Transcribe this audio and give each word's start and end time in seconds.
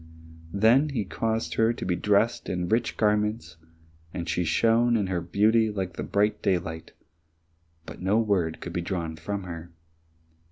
Then 0.55 0.89
he 0.89 1.05
caused 1.05 1.53
her 1.53 1.73
to 1.73 1.85
be 1.85 1.95
dressed 1.95 2.49
in 2.49 2.69
rich 2.69 2.97
garments, 2.97 3.57
and 4.11 4.27
she 4.27 4.43
shone 4.43 4.97
in 4.97 5.05
her 5.05 5.21
beauty 5.21 5.69
like 5.69 5.93
bright 6.11 6.41
daylight, 6.41 6.93
but 7.85 8.01
no 8.01 8.17
word 8.17 8.61
could 8.61 8.73
be 8.73 8.81
drawn 8.81 9.15
from 9.15 9.43
her. 9.43 9.71